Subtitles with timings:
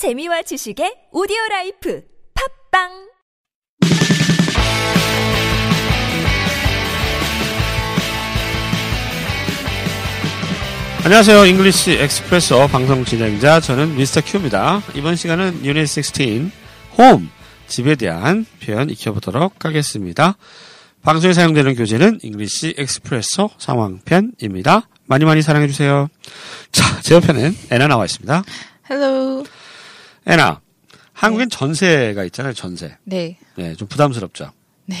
[0.00, 2.02] 재미와 지식의 오디오 life
[2.72, 2.88] 팟빵
[11.04, 11.44] 안녕하세요.
[11.44, 14.22] English Expresso 방송 진행자 저는 Mr.
[14.24, 14.80] Q입니다.
[14.94, 16.50] 이번 시간은 유닛 16
[16.96, 17.28] 홈
[17.68, 20.38] 집에 대한 표현 익혀보도록 하겠습니다.
[21.02, 24.88] 방송에 사용되는 교재는 English Expresso 상황편입니다.
[25.04, 26.08] 많이 많이 사랑해 주세요.
[26.72, 28.44] 자, 제 옆에는 애나 나와 있습니다.
[28.90, 29.44] Hello.
[30.26, 30.60] 애나,
[31.12, 32.52] 한국엔 전세가 있잖아요.
[32.54, 32.96] 전세.
[33.04, 33.38] 네.
[33.56, 34.52] 네, 좀 부담스럽죠.
[34.86, 34.96] 네.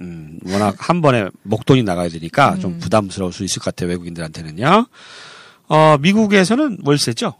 [0.00, 3.90] 음, 워낙 한 번에 목돈이 나가야 되니까 좀 부담스러울 수 있을 것 같아요.
[3.90, 4.86] 외국인들한테는요.
[5.68, 7.34] 어, 미국에서는 월세죠?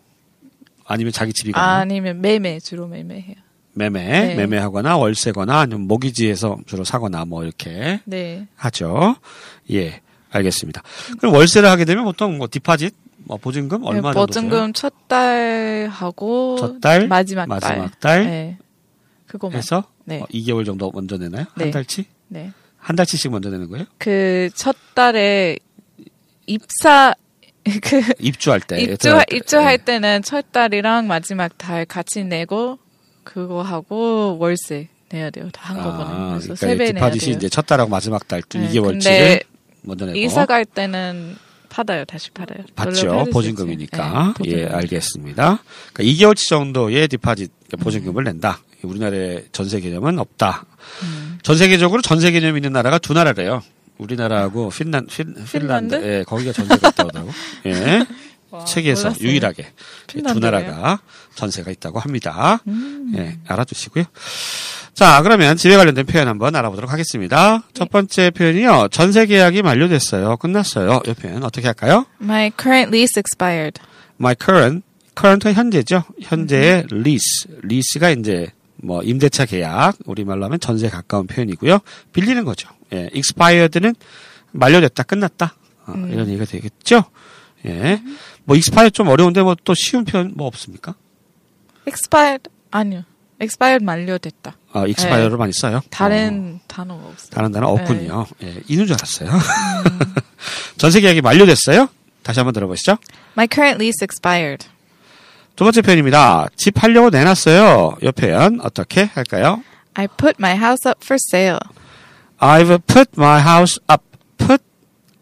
[0.87, 3.37] 아니면 자기 집이거나 아니면 매매 주로 매매해요.
[3.73, 4.35] 매매, 네.
[4.37, 8.47] 매매하거나 월세거나 아니면 모기지에서 주로 사거나 뭐 이렇게 네.
[8.55, 9.17] 하죠.
[9.73, 10.83] 예, 알겠습니다.
[11.19, 14.21] 그럼 월세를 하게 되면 보통 뭐 디파짓, 뭐 보증금 얼마 정도?
[14.21, 18.23] 네, 보증금 첫 달 하고 첫 달, 마지막, 마지막 달.
[18.23, 18.59] 달 네.
[19.27, 19.59] 그거만.
[19.59, 20.21] 해서 네.
[20.21, 21.45] 어, 2개월 정도 먼저 내나요?
[21.55, 21.71] 한 네.
[21.71, 22.07] 달치?
[22.29, 22.53] 네.
[22.79, 23.87] 한 달치씩 먼저 내는 거예요?
[23.99, 25.57] 그 첫 달에
[26.47, 27.15] 입사
[27.83, 28.79] 그 입주할 때.
[28.81, 29.37] 입주 때.
[29.37, 29.77] 입주할 예.
[29.79, 32.79] 때는 첫 달이랑 마지막 달 같이 내고
[33.25, 35.49] 그거 하고 월세 내야 돼요.
[35.53, 36.05] 다 한꺼번에.
[36.11, 37.37] 아, 그래서 그러니까 세배 내야 디파짓이 돼요.
[37.39, 39.41] 이제 첫 달하고 마지막 달 네, 2개월치를 근데
[39.83, 41.37] 먼저 내고 이사 갈 때는
[41.75, 42.05] 받아요.
[42.05, 42.65] 다시 받아요.
[42.77, 43.27] 받죠.
[43.33, 44.35] 보증금이니까.
[44.45, 44.75] 네, 예, 보증금.
[44.77, 45.59] 알겠습니다.
[45.93, 48.61] 그러니까 2개월치 정도의 디파짓 그러니까 보증금을 낸다.
[48.85, 50.67] 우리나라의 전세 개념은 없다.
[51.03, 51.39] 음.
[51.43, 53.61] 전 세계적으로 전세 개념 있는 나라가 두 나라래요.
[53.99, 55.95] 우리나라하고 핀란, 핀, 핀란드?
[55.97, 57.29] 예, 거기가 전세가 있다고.
[57.67, 58.07] 예.
[58.51, 59.29] 와, 세계에서 몰랐어요.
[59.29, 59.67] 유일하게
[60.07, 60.51] 두 핀란드래요?
[60.53, 61.01] 나라가
[61.35, 62.61] 전세가 있다고 합니다.
[62.69, 63.13] 음.
[63.17, 64.05] 예, 알아두시고요.
[64.95, 67.65] 자, 그러면 집에 관련된 표현 한번 알아보도록 하겠습니다.
[67.75, 68.89] 첫 번째 표현이요.
[68.93, 70.37] 전세 계약이 만료됐어요.
[70.37, 71.03] 끝났어요.
[71.09, 72.07] 이 표현 어떻게 할까요?
[72.23, 73.81] My current lease expired.
[74.21, 74.85] My current,
[75.19, 76.05] current 현재죠.
[76.23, 77.51] 현재의 lease.
[77.65, 81.81] lease가 이제 뭐 임대차 계약, 우리말로 하면 전세에 가까운 표현이고요.
[82.13, 82.69] 빌리는 거죠.
[82.93, 83.97] 예, expired는
[84.53, 85.57] 만료됐다, 끝났다.
[85.87, 87.05] 어, 이런 얘기가 되겠죠.
[87.67, 88.01] 예.
[88.45, 90.95] 뭐 expired 좀 어려운데 뭐 또 쉬운 표현 뭐 없습니까?
[91.89, 93.03] expired 아니요.
[93.41, 94.57] expired 만료됐다.
[94.75, 95.77] 아, expired를 많이 써요.
[95.77, 97.31] 어, 다른 단어가 없어요.
[97.31, 98.27] 다른 단어 없군요.
[98.43, 99.31] 예, 있는 줄 알았어요.
[100.77, 101.89] 전세 계약이 만료됐어요.
[102.25, 102.97] 다시 한번 들어보시죠.
[103.37, 104.67] My current lease expired.
[105.55, 106.49] 두 번째 표현입니다.
[106.57, 107.99] 집 하려고 내놨어요.
[108.03, 109.63] 이 표현 어떻게 할까요?
[109.95, 111.61] I put my house up for sale.
[112.41, 114.03] I've put my house up.
[114.39, 114.61] put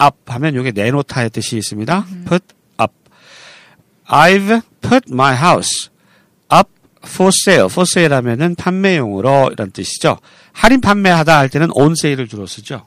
[0.02, 2.06] up 하면 이게 내놓다의 뜻이 있습니다.
[2.26, 2.44] put
[2.80, 2.94] up.
[4.08, 5.90] I've put my house
[7.04, 7.66] for sale.
[7.66, 10.18] for sale 하면은 판매용으로 이런 뜻이죠.
[10.52, 12.86] 할인 판매하다 할 때는 on sale을 주로 쓰죠.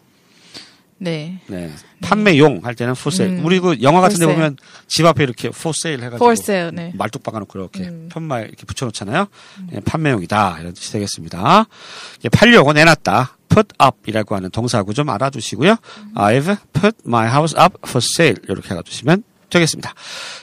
[0.98, 1.40] 네.
[1.48, 1.72] 네.
[2.02, 3.42] 판매용 할 때는 for sale.
[3.44, 4.26] 우리 그 영화 같은 데.
[4.26, 6.72] 보면 집 앞에 이렇게 for sale 해 가지고 for sale.
[6.74, 6.92] 네.
[6.96, 9.28] 말뚝 박아 놓고 이렇게 편말 이렇게 붙여 놓잖아요.
[9.74, 11.66] 예, 판매용이다 이런 뜻이 되겠습니다.
[12.24, 13.38] 예, 팔려고 내놨다.
[13.50, 15.76] put up이라고 하는 동사구 좀 알아두시고요.
[16.16, 19.94] I've put my house up for sale 이렇게 알아두시면 되겠습니다.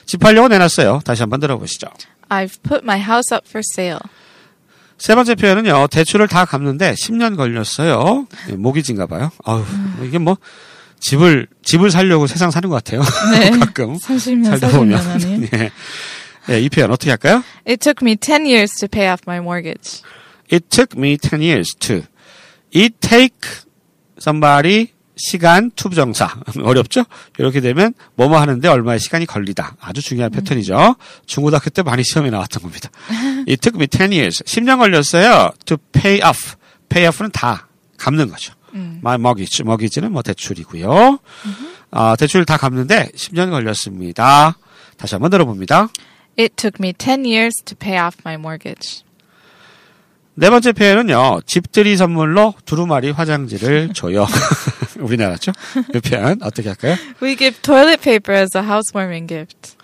[0.05, 1.01] 집 팔려고 내놨어요.
[1.03, 1.87] 다시 한번 들어보시죠.
[2.33, 3.99] I've put my house up for sale.
[4.97, 5.87] 세 번째 표현은요.
[5.87, 8.27] 대출을 다 갚는데 10년 걸렸어요.
[8.49, 9.31] 예, 모기지인가 봐요.
[9.43, 9.63] 아유,
[10.03, 10.37] 이게 뭐
[10.99, 13.01] 집을 집을 살려고 세상 사는 것 같아요.
[13.59, 14.99] 가끔 30년 살다 40년 보면.
[14.99, 15.41] 아니에요?
[15.53, 15.71] 예.
[16.49, 17.43] 예, 이 표현 어떻게 할까요?
[17.67, 20.01] It took me 10 years to pay off my mortgage.
[20.51, 22.03] It took me 10 years to.
[22.71, 23.65] It take
[24.19, 27.03] somebody 시간 투부정사 어렵죠?
[27.37, 30.95] 이렇게 되면 뭐뭐 하는데 얼마의 시간이 걸리다 아주 중요한 패턴이죠.
[31.25, 32.89] 중고등학교 때 많이 시험에 나왔던 겁니다.
[33.47, 35.51] It took me 10 years 10년 걸렸어요.
[35.65, 36.55] To pay off.
[36.89, 38.53] pay off는 다 갚는 거죠.
[38.75, 41.19] My mortgage mortgage는 뭐 대출이고요.
[41.91, 44.57] 아, 대출 다 갚는데 10년 걸렸습니다.
[44.97, 45.89] 다시 한번 들어봅니다.
[46.39, 49.03] It took me 10 years to pay off my mortgage.
[50.35, 54.25] 네 번째 표현은요, 집들이 선물로 두루마리 화장지를 줘요.
[55.03, 55.51] 우리나라죠?
[55.93, 56.95] 이 표현 어떻게 할까요?
[57.21, 59.75] We give toilet paper as a housewarming gift.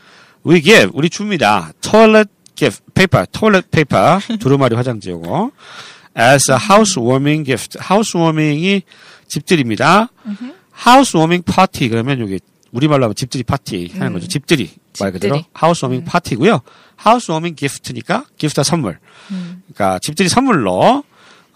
[0.46, 1.72] We give, 우리 줍니다.
[1.82, 5.52] toilet gift, paper, toilet paper, 두루마리 화장지 요거.
[6.18, 7.78] as a housewarming gift.
[7.80, 8.84] housewarming이
[9.28, 10.10] 집들입니다.
[10.88, 12.40] housewarming party, 그러면 여기
[12.72, 14.28] 우리말로 하면 집들이 파티 하는 거죠.
[14.28, 14.72] 집들이.
[15.00, 16.62] 말 그대로 housewarming 파티고요.
[17.06, 19.00] housewarming gift니까 gift가 선물.
[19.28, 21.04] 그러니까 집들이 선물로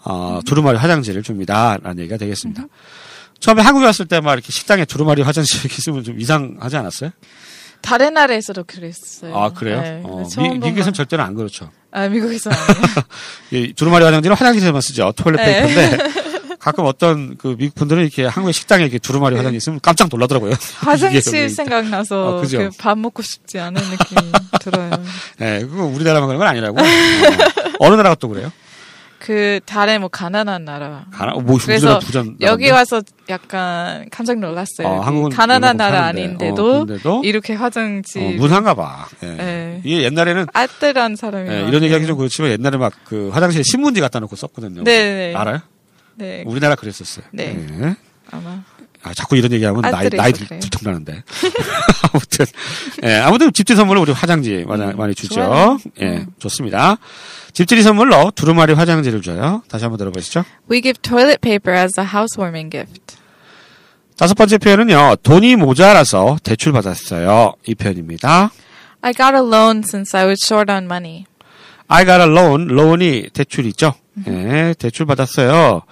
[0.04, 1.78] 어, 두루마리 화장지를 줍니다.
[1.82, 2.64] 라는 얘기가 되겠습니다.
[3.44, 7.10] 처음에 한국에 왔을 때 막 이렇게 식당에 두루마리 화장지 이렇게 있으면 좀 이상하지 않았어요?
[7.82, 9.36] 다른 나라에서도 그랬어요.
[9.36, 9.82] 아, 그래요?
[9.82, 11.70] 네, 어, 미, 본 미국에서는 거- 절대로 안 그렇죠.
[11.92, 13.04] 아, 미국에서 아니에요.
[13.68, 15.12] 이 두루마리 화장지는 화장실에만 쓰죠.
[15.14, 15.66] 토일렛 네.
[15.66, 16.04] 페이퍼인데
[16.58, 20.54] 가끔 어떤 그 미국 분들은 이렇게 한국의 식당에 이렇게 두루마리 화장이 있으면 깜짝 놀라더라고요.
[20.80, 22.58] 화장실 생각나서 어, 그죠?
[22.70, 24.32] 그밥 먹고 싶지 않은 느낌이
[24.62, 24.90] 들어요.
[25.42, 26.80] 예, 그거 우리나라만 그런 건 아니라고.
[26.80, 26.84] 어.
[27.80, 28.50] 어느 나라가 또 그래요?
[29.24, 31.06] 그 다른 뭐 가난한 나라.
[31.10, 31.32] 가나?
[31.32, 32.68] 뭐 그래서 부전 여기?
[32.70, 33.00] 와서
[33.30, 34.86] 약간 깜짝 놀랐어요.
[34.86, 36.48] 어, 여기 한국은 가난한 나라 파는데.
[36.48, 39.06] 아닌데도 어, 이렇게 화장지 어, 문화인가 봐.
[39.22, 39.28] 예.
[39.40, 39.80] 예.
[39.82, 41.60] 이게 옛날에는 알뜰한 사람이 예.
[41.68, 44.84] 이런 얘기하기 좀 그렇지만 옛날에 막 그 화장실에 신문지 갖다 놓고 썼거든요.
[44.84, 45.34] 네네.
[45.34, 45.60] 알아요?
[46.16, 47.24] 네, 우리나라 그랬었어요.
[47.32, 47.56] 네.
[47.80, 47.96] 예.
[48.30, 48.62] 아마.
[49.04, 50.32] 아, 자꾸 이런 얘기하면 나이, 아들이 나이.
[50.32, 51.22] 들, 들통나는데.
[52.10, 52.46] 아무튼,
[53.02, 55.42] 예, 아무튼 집들이 선물로 우리 화장지 많이, 많이 주죠.
[55.42, 55.78] 음, 좋아요.
[56.00, 56.26] 예, 음.
[56.38, 56.96] 좋습니다.
[57.52, 59.62] 집들이 선물로 두루마리 화장지를 줘요.
[59.68, 60.44] 다시 한번 들어보시죠.
[60.70, 63.16] We give toilet paper as a housewarming gift.
[64.16, 67.54] 다섯 번째 표현은요, 돈이 모자라서 대출 받았어요.
[67.66, 68.52] 이 표현입니다.
[69.02, 71.26] I got a loan since I was short on money.
[71.88, 73.92] I got a loan, loan이 대출이죠.
[74.28, 75.82] 예, 대출 받았어요.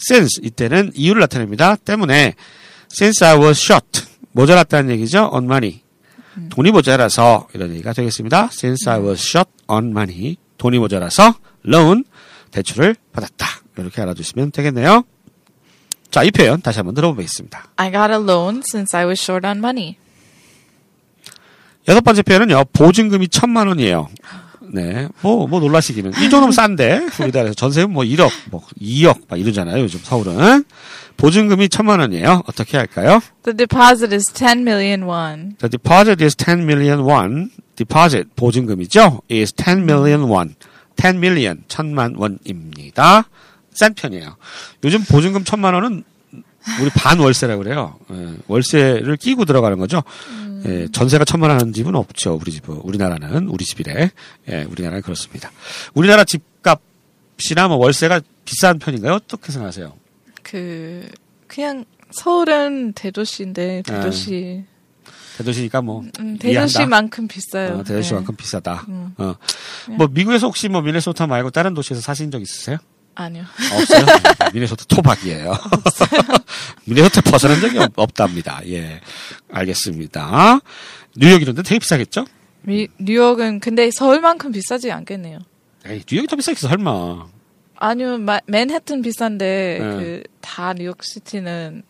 [0.00, 1.76] Since, 이때는 이유를 나타냅니다.
[1.76, 2.34] 때문에,
[2.90, 4.02] since I was short,
[4.32, 5.30] 모자랐다는 얘기죠.
[5.32, 5.80] on money.
[6.50, 8.50] 돈이 모자라서, 이런 얘기가 되겠습니다.
[8.52, 11.34] since I was short on money, 돈이 모자라서,
[11.66, 12.04] loan,
[12.50, 13.46] 대출을 받았다.
[13.76, 15.04] 이렇게 알아두시면 되겠네요.
[16.10, 17.72] 자, 이 표현 다시 한번 들어보겠습니다.
[17.76, 19.96] I got a loan since I was short on money.
[21.86, 24.08] 여섯 번째 표현은요, 보증금이 천만 원이에요.
[24.72, 25.08] 네.
[25.22, 26.10] 뭐, 뭐 놀라시기는.
[26.12, 29.82] 이 정도면 싼데, 우리나라에서 전세금 뭐 1억, 뭐 2억, 막 이러잖아요.
[29.82, 30.64] 요즘 서울은.
[31.16, 32.42] 보증금이 천만 원이에요.
[32.46, 33.20] 어떻게 할까요?
[33.42, 35.56] The deposit is 10 million won.
[35.58, 37.50] The deposit is 10 million won.
[37.76, 39.22] deposit, 보증금이죠?
[39.30, 40.54] is 10 million won.
[40.96, 43.24] 10 million, 천만 원입니다.
[43.72, 44.36] 싼 편이에요.
[44.84, 46.04] 요즘 보증금 천만 원은
[46.80, 47.98] 우리 반월세라고 그래요.
[48.12, 50.02] 예, 월세를 끼고 들어가는 거죠.
[50.66, 52.38] 예, 전세가 천만 원 하는 집은 없죠.
[52.40, 54.10] 우리 집, 우리나라는 우리 집이래.
[54.48, 55.50] 예, 우리나라는 그렇습니다.
[55.94, 59.14] 우리나라 집값이나 뭐 월세가 비싼 편인가요?
[59.14, 59.92] 어떻게 생각하세요?
[60.42, 61.08] 그
[61.46, 64.64] 그냥 서울은 대도시인데 대도시
[65.36, 66.50] 대도시니까 뭐 음, 네.
[66.50, 66.72] 이해한다.
[66.72, 67.74] 대도시만큼 비싸요.
[67.78, 68.86] 어, 대도시만큼 비싸다.
[68.88, 69.14] 음.
[69.18, 69.34] 어.
[69.96, 72.78] 뭐 미국에서 혹시 뭐 미네소타 말고 다른 도시에서 사신 적 있으세요?
[73.18, 73.24] 네.
[73.24, 73.44] 아니요.
[73.72, 74.06] 없어요?
[74.54, 75.52] 미네소타 토박이에요.
[76.86, 78.60] 미네소타 벗어난 적이 없, 없답니다.
[78.66, 79.00] 예.
[79.52, 80.60] 알겠습니다.
[81.16, 82.26] 뉴욕 이런 데 되게 비싸겠죠?
[82.62, 85.38] 미, 뉴욕은 근데 서울만큼 비싸지 않겠네요.
[85.86, 87.26] 에이, 뉴욕이 더 비싸겠어, 설마.
[87.76, 89.96] 아니요, 마, 맨해튼 비싼데 네.
[89.96, 91.82] 그 다 뉴욕 시티는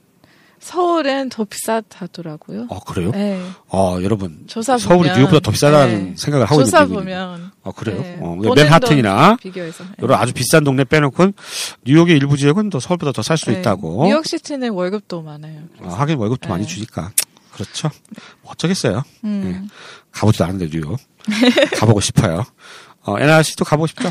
[0.60, 2.66] 서울은 더 비싸다더라고요.
[2.68, 3.10] 어, 그래요?
[3.12, 3.40] 네.
[3.68, 4.44] 어, 여러분.
[4.46, 6.14] 조사 서울이 보면- 뉴욕보다 더 비싸다는 네.
[6.16, 8.00] 생각을 하고 조사 있는 분이 보면 어, 그래요?
[8.02, 8.18] 네.
[8.20, 9.90] 어, 맨하튼이나 돈 비교해서 네.
[10.02, 11.32] 이런 아주 비싼 동네 빼놓고
[11.86, 13.60] 뉴욕의 일부 지역은 더 서울보다 더 살수 네.
[13.60, 14.06] 있다고.
[14.06, 15.62] 뉴욕 시티는 월급도 많아요.
[15.80, 16.52] 어, 하긴 월급도 네.
[16.52, 17.12] 많이 주니까.
[17.52, 17.90] 그렇죠.
[18.42, 19.02] 뭐 어쩌겠어요.
[19.24, 19.64] 음.
[19.64, 19.68] 예.
[20.12, 20.96] 가보지도 않은데 뉴욕.
[21.78, 22.44] 가보고 싶어요.
[23.02, 24.10] 어, 씨도 가보고 싶죠?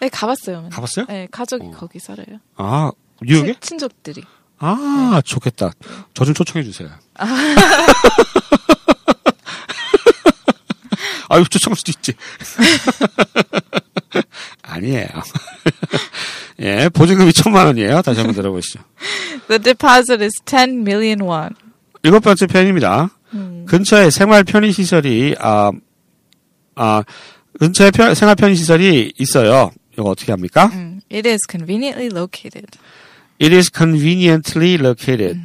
[0.00, 0.68] 네, 가봤어요.
[0.70, 1.06] 가봤어요?
[1.06, 1.70] 네, 가족이 어.
[1.72, 2.38] 거기 살아요.
[2.56, 2.90] 아,
[3.22, 3.52] 뉴욕에?
[3.54, 4.22] 친, 친족들이.
[4.60, 5.70] 아, 좋겠다.
[6.14, 6.88] 저 좀 초청해 주세요.
[11.30, 12.12] 아유, 초청할 수도 있지.
[14.62, 15.06] 아니에요.
[16.60, 18.02] 예, 보증금이 천만 원이에요.
[18.02, 18.80] 다시 한번 들어보시죠.
[19.48, 21.50] The deposit is 10 million won.
[22.02, 23.10] 일곱 번째 편입니다.
[23.34, 23.66] 음.
[23.68, 25.70] 근처에 생활 편의 시설이 아,
[26.74, 27.02] 아
[27.60, 29.70] 근처에 편- 생활 편의 시설이 있어요.
[29.92, 30.70] 이거 어떻게 합니까?
[30.72, 31.00] 음.
[31.12, 32.66] It is conveniently located.
[33.40, 35.40] It is conveniently located.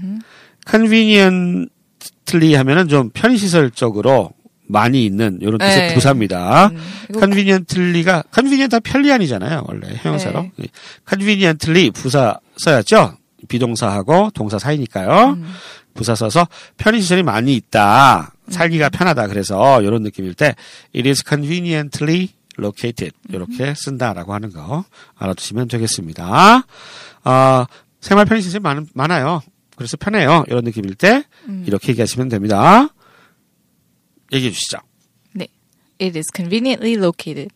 [0.70, 4.32] conveniently 하면은 좀 편의 시설적으로
[4.68, 5.94] 많이 있는 이런 뜻의 네.
[5.94, 6.68] 부사입니다.
[6.68, 6.78] 음,
[7.20, 9.66] conveniently가 convenient 편리한이잖아요.
[9.68, 10.50] 원래 형용사로.
[10.56, 10.68] 네.
[11.08, 13.18] conveniently 부사 써야죠.
[13.48, 15.34] 비동사하고 동사 사이니까요.
[15.34, 15.54] 음.
[15.94, 16.48] 부사 써서
[16.78, 18.34] 편의시설이 많이 있다.
[18.50, 19.28] 살기가 편하다.
[19.28, 20.56] 그래서 이런 느낌일 때
[20.96, 24.86] it is conveniently located 이렇게 쓴다라고 하는 거
[25.18, 26.66] 알아두시면 되겠습니다.
[27.26, 27.66] 어,
[28.04, 29.42] 생활 편의시설이 많, 많아요.
[29.78, 30.44] 그래서 편해요.
[30.48, 31.24] 이런 느낌일 때
[31.66, 32.90] 이렇게 얘기하시면 됩니다.
[34.34, 34.78] 얘기해 주시죠.
[35.32, 35.48] 네.
[36.02, 37.50] It is conveniently located.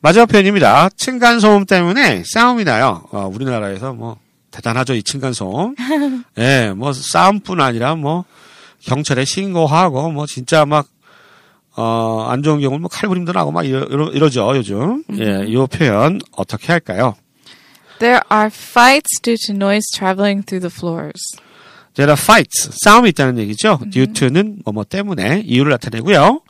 [0.00, 0.90] 마지막 표현입니다.
[0.90, 3.02] 층간 소음 때문에 싸움이 나요.
[3.12, 4.18] 어, 우리나라에서 뭐
[4.50, 5.74] 대단하죠 이 층간 소음.
[6.36, 8.26] 예, 뭐 싸움뿐 아니라 뭐
[8.82, 10.86] 경찰에 신고하고 뭐 진짜 막
[11.76, 15.02] 어, 안 좋은 경우는 뭐 칼부림도 나고 막 이러, 이러, 이러죠 요즘.
[15.18, 17.16] 예, 이 표현 어떻게 할까요?
[17.98, 21.20] There are fights due to noise traveling through the floors.
[21.94, 22.70] There are fights.
[22.84, 23.80] 싸움이 있다는 얘기죠.
[23.90, 26.40] Due to는 뭐뭐 때문에 이유를 나타내고요.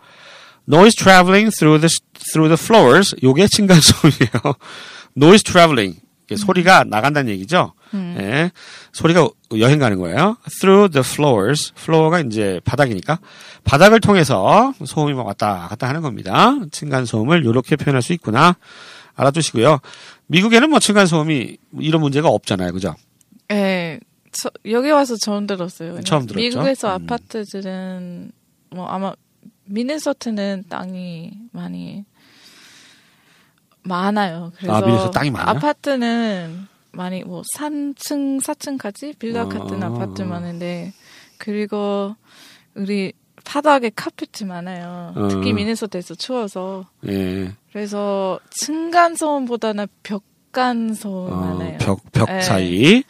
[0.69, 1.95] Noise traveling through the
[2.33, 3.15] through the floors.
[3.23, 4.55] 요게 층간 소음이에요.
[5.17, 6.01] Noise traveling.
[6.25, 7.75] 이게 소리가 나간다는 얘기죠.
[7.95, 8.51] 예.
[8.93, 10.39] 소리가 여행 가는 거예요.
[10.61, 11.73] Through the floors.
[11.79, 13.19] floor가 이제 바닥이니까
[13.65, 16.57] 바닥을 통해서 소음이 막 왔다 갔다 하는 겁니다.
[16.73, 18.57] 층간 소음을 이렇게 표현할 수 있구나.
[19.17, 19.81] 알아두시고요.
[20.27, 22.95] 미국에는 뭐 층간 소음이 이런 문제가 없잖아요, 그죠?
[23.53, 24.01] 예.
[24.33, 26.01] 저- 여기 와서 처음 들었어요.
[26.03, 26.37] 처음 들었죠?
[26.37, 27.05] 미국에서 음.
[27.05, 28.33] 아파트들은
[28.71, 29.13] 뭐 아마
[29.67, 32.05] 미네소타는 땅이 많이
[33.83, 34.53] 많아요.
[34.57, 35.57] 그래서 아, 미네소타 땅이 많아요?
[35.57, 39.87] 아파트는 많이 뭐 3층, 4층까지 빌라 같은 아.
[39.87, 40.93] 아파트 많은데
[41.39, 42.17] 그리고
[42.75, 43.13] 우리
[43.45, 45.13] 바닥에 카페트 많아요.
[45.15, 45.29] 어.
[45.29, 47.53] 특히 미네소타에서 추워서 예.
[47.73, 51.79] 그래서 층간 소음보다는 벽간 소음 어, 많아요.
[51.79, 52.41] 벽, 벽 예.
[52.41, 53.03] 사이.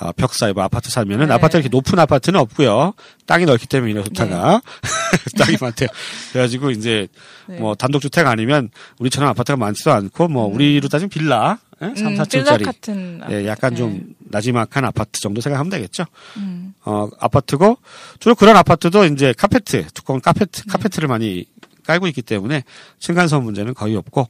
[0.00, 1.34] 아, 벽 사이, 뭐 아파트 살면은, 네.
[1.34, 2.94] 아파트 이렇게 높은 아파트는 없고요
[3.26, 4.62] 땅이 넓기 때문에 미네소타가.
[5.38, 5.88] 땅이 많대요.
[6.32, 7.08] 그래가지고 이제,
[7.46, 7.58] 네.
[7.58, 11.94] 뭐 단독주택 아니면 우리처럼 아파트가 많지도 않고, 뭐 우리로 따지면 빌라, 예?
[11.96, 12.64] 3, 음, 빌라 4층짜리.
[12.64, 13.76] 같은 예, 약간 네.
[13.76, 16.04] 좀 나지막한 아파트 정도 생각하면 되겠죠.
[16.36, 16.74] 음.
[16.84, 17.78] 어, 아파트고,
[18.20, 20.70] 주로 그런 아파트도 이제 카페트, 두꺼운 카페트, 네.
[20.70, 21.44] 카페트를 많이
[21.86, 22.64] 깔고 있기 때문에
[23.00, 24.28] 층간소음 문제는 거의 없고,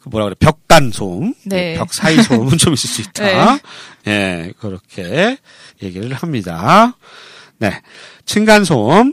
[0.00, 1.74] 그 뭐라 그래, 벽간 소음, 네.
[1.74, 3.58] 벽 사이 소음은 좀 있을 수 있다.
[4.06, 5.36] 예, 그렇게
[5.82, 6.96] 얘기를 합니다.
[7.58, 7.80] 네.
[8.24, 9.12] 층간 소음,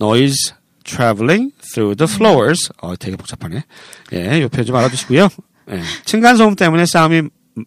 [0.00, 2.70] noise traveling through the floors.
[2.80, 3.64] 어, 되게 복잡하네.
[4.12, 5.28] 예, 요 표현 좀 알아두시고요.
[5.70, 7.22] 예, 층간 소음 때문에 싸움이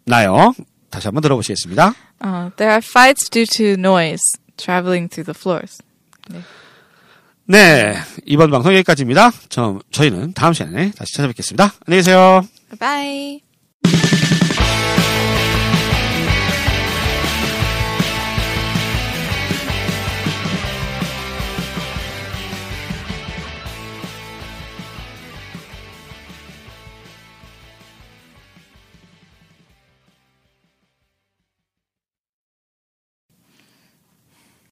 [0.05, 0.53] 나요.
[0.89, 1.93] 다시 한번 들어보시겠습니다.
[2.23, 4.23] Uh, there are fights due to noise
[4.57, 5.83] traveling through the floors.
[6.29, 6.39] 네,
[8.25, 9.31] 이번 방송 여기까지입니다.
[9.49, 11.73] 저, 저희는 다음 시간에 다시 찾아뵙겠습니다.
[11.85, 12.45] 안녕히 계세요.
[12.79, 13.44] Bye.